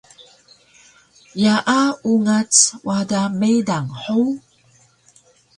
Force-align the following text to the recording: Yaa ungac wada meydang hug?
Yaa 1.43 1.83
ungac 2.11 2.53
wada 2.87 3.21
meydang 3.39 3.89
hug? 4.03 4.29